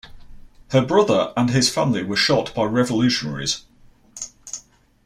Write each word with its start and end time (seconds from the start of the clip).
Her 0.71 0.81
brother 0.83 1.31
and 1.37 1.51
his 1.51 1.69
family 1.69 2.01
were 2.03 2.15
shot 2.15 2.55
by 2.55 2.63
revolutionaries. 2.63 3.65